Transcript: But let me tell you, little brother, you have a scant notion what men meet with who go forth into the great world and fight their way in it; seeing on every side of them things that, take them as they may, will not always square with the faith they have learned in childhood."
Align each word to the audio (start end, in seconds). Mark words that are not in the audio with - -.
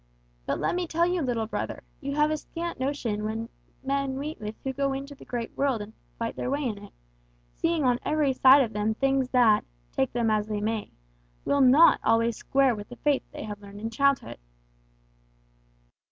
But 0.47 0.59
let 0.59 0.73
me 0.73 0.87
tell 0.87 1.05
you, 1.05 1.21
little 1.21 1.45
brother, 1.45 1.83
you 1.99 2.15
have 2.15 2.31
a 2.31 2.37
scant 2.37 2.79
notion 2.79 3.23
what 3.23 3.47
men 3.83 4.17
meet 4.17 4.39
with 4.41 4.55
who 4.63 4.73
go 4.73 4.87
forth 4.87 4.97
into 4.97 5.13
the 5.13 5.25
great 5.25 5.55
world 5.55 5.79
and 5.79 5.93
fight 6.17 6.35
their 6.35 6.49
way 6.49 6.63
in 6.63 6.79
it; 6.83 6.91
seeing 7.53 7.83
on 7.83 7.99
every 8.03 8.33
side 8.33 8.63
of 8.63 8.73
them 8.73 8.95
things 8.95 9.29
that, 9.29 9.63
take 9.91 10.11
them 10.11 10.31
as 10.31 10.47
they 10.47 10.59
may, 10.59 10.89
will 11.45 11.61
not 11.61 11.99
always 12.03 12.35
square 12.35 12.73
with 12.73 12.89
the 12.89 12.95
faith 12.95 13.21
they 13.31 13.43
have 13.43 13.61
learned 13.61 13.79
in 13.79 13.91
childhood." 13.91 14.39